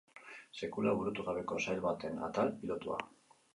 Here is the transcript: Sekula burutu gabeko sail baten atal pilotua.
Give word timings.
Sekula 0.59 0.93
burutu 1.01 1.27
gabeko 1.27 1.59
sail 1.67 1.83
baten 1.85 2.19
atal 2.31 2.53
pilotua. 2.65 3.01